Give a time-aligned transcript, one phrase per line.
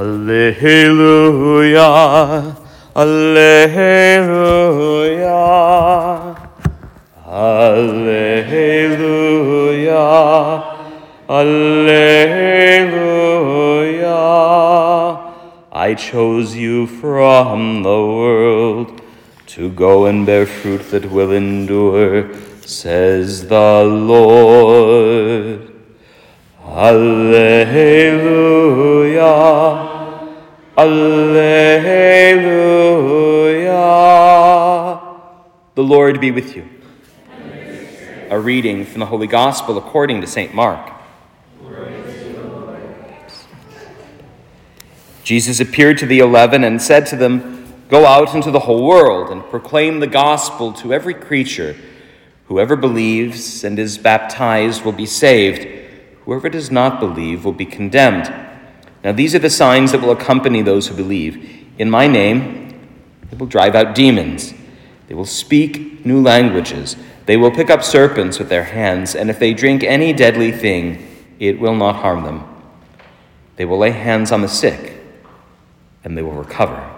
[0.00, 1.84] Alleluia,
[2.96, 3.36] Alleluia,
[7.28, 8.40] Alleluia,
[11.28, 12.40] Alleluia.
[15.70, 19.02] I chose you from the world
[19.48, 25.70] to go and bear fruit that will endure, says the Lord.
[26.66, 27.90] Alleluia.
[30.80, 31.60] Alleluia.
[35.74, 36.66] The Lord be with you.
[38.30, 40.54] A reading from the Holy Gospel according to St.
[40.54, 40.90] Mark.
[45.22, 49.30] Jesus appeared to the eleven and said to them, Go out into the whole world
[49.30, 51.76] and proclaim the gospel to every creature.
[52.46, 55.68] Whoever believes and is baptized will be saved.
[56.24, 58.49] Whoever does not believe will be condemned.
[59.02, 61.66] Now, these are the signs that will accompany those who believe.
[61.78, 62.78] In my name,
[63.30, 64.52] they will drive out demons.
[65.08, 66.96] They will speak new languages.
[67.26, 71.06] They will pick up serpents with their hands, and if they drink any deadly thing,
[71.38, 72.44] it will not harm them.
[73.56, 74.96] They will lay hands on the sick,
[76.04, 76.88] and they will recover.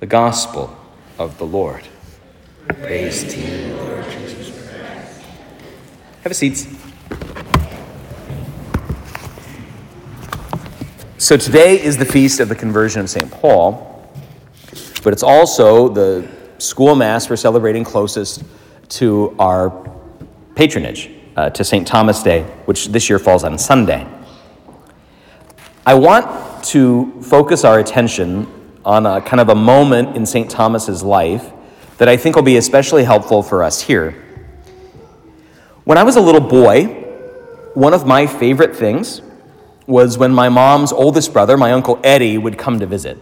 [0.00, 0.76] The Gospel
[1.18, 1.86] of the Lord.
[2.68, 5.22] Praise to you, Lord Jesus Christ.
[6.22, 6.66] Have a seat.
[11.22, 13.30] So today is the feast of the conversion of St.
[13.30, 14.10] Paul,
[15.04, 16.28] but it's also the
[16.58, 18.42] school mass we're celebrating closest
[18.88, 19.70] to our
[20.56, 21.86] patronage, uh, to St.
[21.86, 24.04] Thomas Day, which this year falls on Sunday.
[25.86, 28.48] I want to focus our attention
[28.84, 30.50] on a kind of a moment in St.
[30.50, 31.52] Thomas's life
[31.98, 34.10] that I think will be especially helpful for us here.
[35.84, 36.86] When I was a little boy,
[37.74, 39.22] one of my favorite things
[39.92, 43.18] was when my mom's oldest brother, my Uncle Eddie, would come to visit.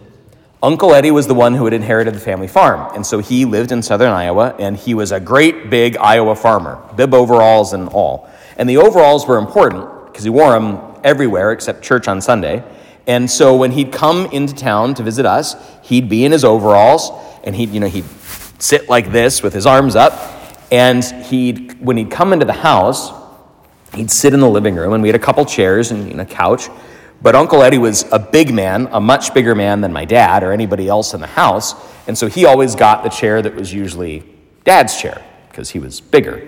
[0.63, 3.71] Uncle Eddie was the one who had inherited the family farm, and so he lived
[3.71, 8.29] in southern Iowa, and he was a great big Iowa farmer, bib overalls and all.
[8.57, 12.63] And the overalls were important because he wore them everywhere except church on Sunday.
[13.05, 17.11] And so when he'd come into town to visit us, he'd be in his overalls,
[17.43, 18.05] and he'd, you know, he'd
[18.59, 20.13] sit like this with his arms up,
[20.71, 23.11] and he'd, when he'd come into the house,
[23.95, 26.69] he'd sit in the living room, and we had a couple chairs and a couch.
[27.21, 30.51] But Uncle Eddie was a big man, a much bigger man than my dad or
[30.51, 31.75] anybody else in the house.
[32.07, 34.23] And so he always got the chair that was usually
[34.63, 36.47] dad's chair because he was bigger.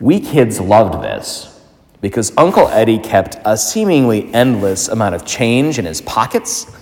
[0.00, 1.60] We kids loved this
[2.00, 6.74] because Uncle Eddie kept a seemingly endless amount of change in his pockets.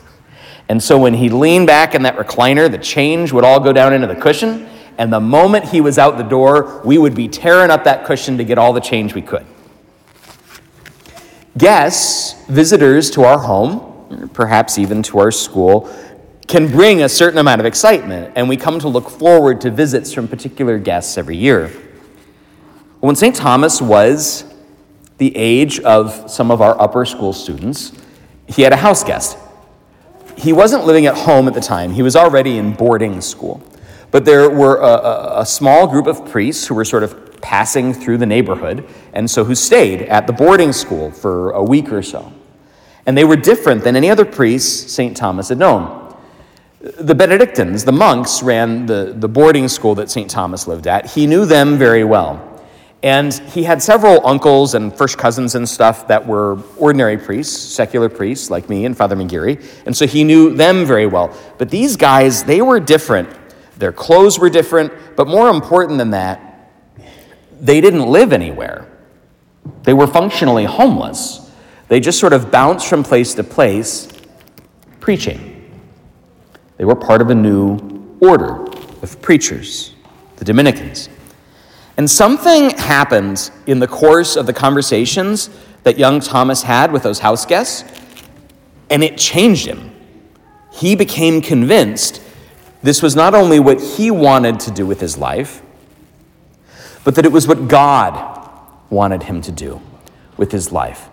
[0.68, 3.92] And so when he leaned back in that recliner, the change would all go down
[3.92, 4.68] into the cushion.
[4.98, 8.38] And the moment he was out the door, we would be tearing up that cushion
[8.38, 9.46] to get all the change we could.
[11.58, 15.90] Guests, visitors to our home, perhaps even to our school,
[16.46, 20.12] can bring a certain amount of excitement, and we come to look forward to visits
[20.12, 21.68] from particular guests every year.
[23.00, 23.34] When St.
[23.34, 24.44] Thomas was
[25.18, 27.92] the age of some of our upper school students,
[28.46, 29.38] he had a house guest.
[30.36, 33.62] He wasn't living at home at the time, he was already in boarding school.
[34.16, 38.16] But there were a, a, small group of priests who were sort of passing through
[38.16, 42.32] the neighborhood, and so who stayed at the boarding school for a week or so.
[43.04, 45.14] And they were different than any other priests St.
[45.14, 46.16] Thomas had known.
[46.80, 50.30] The Benedictines, the monks, ran the, the boarding school that St.
[50.30, 51.10] Thomas lived at.
[51.10, 52.64] He knew them very well.
[53.02, 58.08] And he had several uncles and first cousins and stuff that were ordinary priests, secular
[58.08, 59.62] priests like me and Father McGeary.
[59.84, 61.36] And so he knew them very well.
[61.58, 63.28] But these guys, they were different.
[63.76, 64.92] Their clothes were different.
[65.16, 66.70] But more important than that,
[67.60, 68.86] they didn't live anywhere.
[69.82, 71.50] They were functionally homeless.
[71.88, 74.08] They just sort of bounced from place to place
[75.00, 75.52] preaching.
[76.76, 78.64] They were part of a new order
[79.02, 79.94] of preachers,
[80.36, 81.08] the Dominicans.
[81.96, 85.48] And something happened in the course of the conversations
[85.84, 87.84] that young Thomas had with those house guests,
[88.90, 89.92] and it changed him.
[90.72, 92.20] He became convinced
[92.86, 95.60] this was not only what he wanted to do with his life,
[97.02, 98.50] but that it was what God
[98.90, 99.80] wanted him to do
[100.36, 101.08] with his life.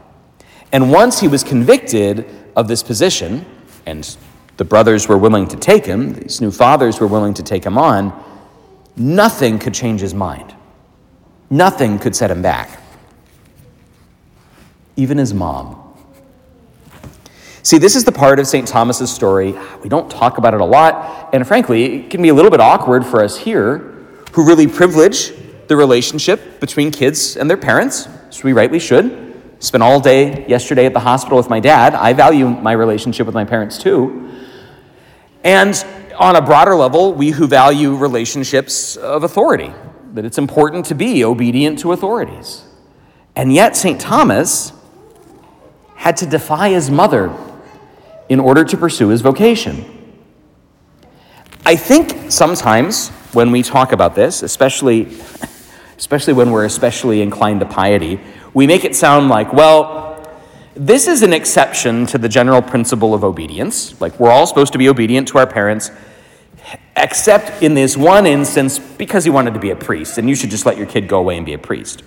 [0.72, 3.46] And once he was convicted of this position,
[3.86, 4.18] and
[4.58, 7.78] the brothers were willing to take him, these new fathers were willing to take him
[7.78, 8.14] on,
[8.96, 10.54] nothing could change his mind.
[11.50, 12.82] Nothing could set him back.
[14.96, 15.83] Even his mom.
[17.64, 18.68] See, this is the part of St.
[18.68, 19.56] Thomas's story.
[19.82, 22.60] We don't talk about it a lot, and frankly, it can be a little bit
[22.60, 23.78] awkward for us here
[24.34, 25.32] who really privilege
[25.68, 29.42] the relationship between kids and their parents, as we rightly should.
[29.60, 31.96] Spent all day yesterday at the hospital with my dad.
[31.96, 34.30] I value my relationship with my parents too.
[35.46, 35.74] And
[36.20, 39.72] on a broader level, we who value relationships of authority,
[40.16, 42.66] that it's important to be obedient to authorities.
[43.38, 44.02] And yet, St.
[44.02, 44.74] Thomas
[45.96, 47.34] had to defy his mother
[48.34, 49.86] in order to pursue his vocation.
[51.68, 55.04] I think sometimes when we talk about this, especially,
[56.00, 58.20] especially when we're especially inclined to piety,
[58.56, 60.36] we make it sound like, well,
[60.74, 64.02] this is an exception to the general principle of obedience.
[64.02, 65.92] Like, we're all supposed to be obedient to our parents,
[66.98, 70.50] except in this one instance because he wanted to be a priest, and you should
[70.50, 72.02] just let your kid go away and be a priest.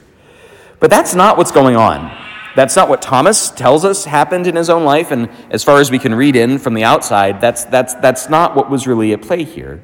[0.81, 2.26] But that's not what's going on.
[2.57, 5.91] That's not what Thomas tells us happened in his own life, and as far as
[5.91, 9.21] we can read in from the outside, that's, that's, that's not what was really at
[9.21, 9.83] play here.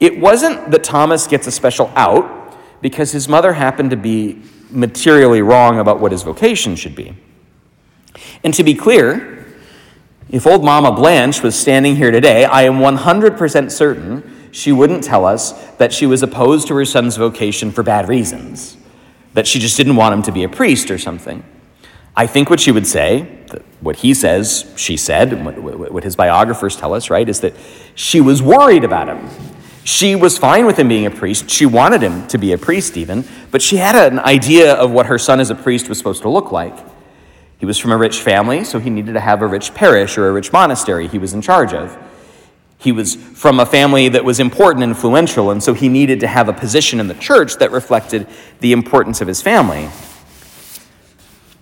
[0.00, 5.42] It wasn't that Thomas gets a special out because his mother happened to be materially
[5.42, 7.14] wrong about what his vocation should be.
[8.42, 9.44] And to be clear,
[10.30, 15.26] if old Mama Blanche was standing here today, I am 100% certain she wouldn't tell
[15.26, 18.78] us that she was opposed to her son's vocation for bad reasons,
[19.34, 21.44] that she just didn't want him to be a priest or something.
[22.16, 23.22] I think what she would say,
[23.80, 27.54] what he says she said, what, what his biographers tell us, right, is that
[27.94, 29.28] she was worried about him.
[29.84, 31.48] She was fine with him being a priest.
[31.48, 35.06] She wanted him to be a priest, even, but she had an idea of what
[35.06, 36.76] her son as a priest was supposed to look like.
[37.58, 40.28] He was from a rich family, so he needed to have a rich parish or
[40.28, 41.96] a rich monastery he was in charge of.
[42.78, 46.26] He was from a family that was important and influential, and so he needed to
[46.26, 48.26] have a position in the church that reflected
[48.60, 49.90] the importance of his family.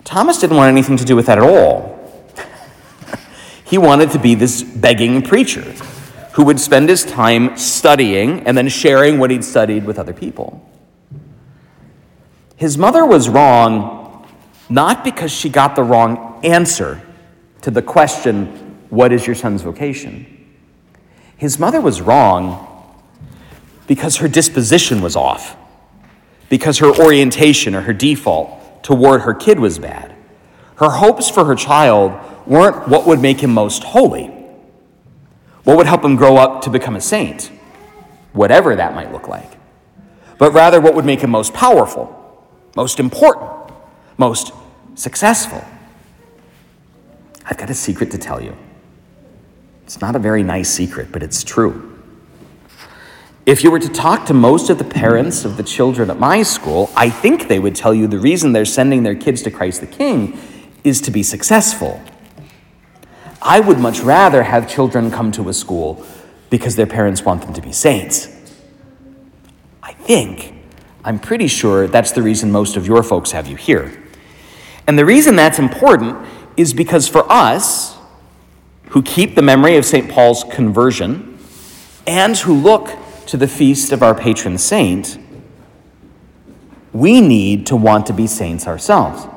[0.09, 1.99] Thomas didn't want anything to do with that at all.
[3.63, 5.61] he wanted to be this begging preacher
[6.33, 10.67] who would spend his time studying and then sharing what he'd studied with other people.
[12.55, 14.27] His mother was wrong
[14.67, 17.03] not because she got the wrong answer
[17.61, 18.47] to the question,
[18.89, 20.25] What is your son's vocation?
[21.37, 22.95] His mother was wrong
[23.85, 25.55] because her disposition was off,
[26.49, 30.15] because her orientation or her default toward her kid was bad.
[30.77, 32.13] Her hopes for her child
[32.45, 34.25] weren't what would make him most holy,
[35.63, 37.51] what would help him grow up to become a saint,
[38.33, 39.51] whatever that might look like,
[40.37, 43.49] but rather what would make him most powerful, most important,
[44.17, 44.53] most
[44.95, 45.63] successful.
[47.45, 48.55] I've got a secret to tell you.
[49.83, 51.88] It's not a very nice secret, but it's true.
[53.49, 56.43] If you were to talk to most of the parents of the children at my
[56.43, 59.81] school, I think they would tell you the reason they're sending their kids to Christ
[59.81, 60.37] the King
[60.83, 61.99] is to be successful.
[63.41, 66.05] I would much rather have children come to a school
[66.51, 68.27] because their parents want them to be saints.
[69.81, 70.53] I think,
[71.03, 74.03] I'm pretty sure that's the reason most of your folks have you here.
[74.85, 76.23] And the reason that's important
[76.55, 77.97] is because for us,
[78.89, 80.07] who keep the memory of St.
[80.07, 81.39] Paul's conversion
[82.05, 82.98] and who look
[83.29, 85.19] to the feast of our patron saint,
[86.91, 89.27] we need to want to be saints ourselves.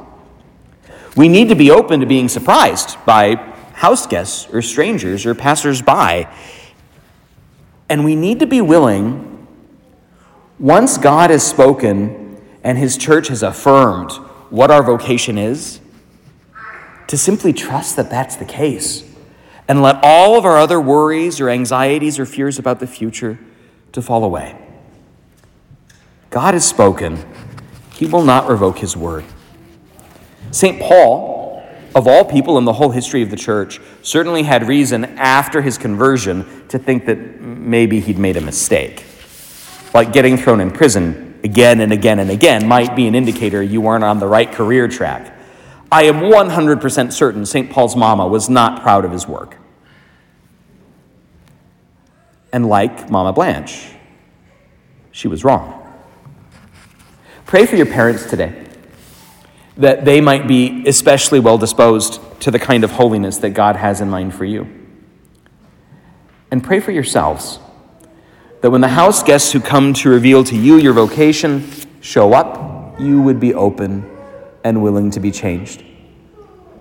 [1.15, 3.35] We need to be open to being surprised by
[3.75, 6.27] house guests or strangers or passersby.
[7.91, 9.47] And we need to be willing,
[10.59, 14.13] once God has spoken and his church has affirmed
[14.49, 15.81] what our vocation is,
[17.09, 19.05] to simply trust that that's the case
[19.69, 23.39] and let all of our other worries or anxieties or fears about the future
[23.93, 24.57] to fall away.
[26.31, 27.25] God has spoken.
[27.93, 29.25] He will not revoke his word.
[30.51, 30.81] St.
[30.81, 31.63] Paul,
[31.95, 35.79] of all people in the whole history of the church, certainly had reason after his
[35.79, 39.05] conversion to think that maybe he'd made a mistake.
[39.95, 43.81] Like getting thrown in prison again and again and again might be an indicator you
[43.81, 45.39] weren't on the right career track.
[45.91, 47.71] I am 100% certain St.
[47.71, 49.59] Paul's mama was not proud of his work.
[52.53, 53.89] And like Mama Blanche,
[55.11, 55.79] she was wrong.
[57.47, 58.67] Pray for your parents today
[59.77, 64.01] that they might be especially well disposed to the kind of holiness that God has
[64.01, 64.69] in mind for you.
[66.51, 67.59] And pray for yourselves
[68.61, 71.69] that when the house guests who come to reveal to you your vocation
[72.01, 74.09] show up, you would be open
[74.63, 75.83] and willing to be changed.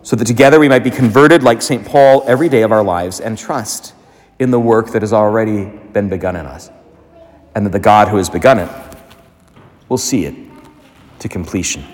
[0.04, 1.86] So that together we might be converted like St.
[1.86, 3.94] Paul every day of our lives and trust
[4.42, 6.72] in the work that has already been begun in us.
[7.54, 8.70] And that the God who has begun it
[9.88, 10.34] will see it
[11.20, 11.86] to completion.